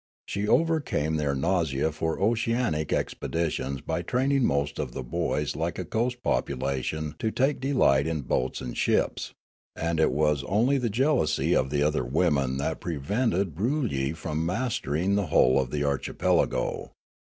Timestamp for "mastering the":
14.43-15.27